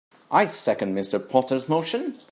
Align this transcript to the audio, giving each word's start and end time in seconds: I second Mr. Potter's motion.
I 0.31 0.45
second 0.45 0.95
Mr. 0.95 1.19
Potter's 1.21 1.69
motion. 1.69 2.19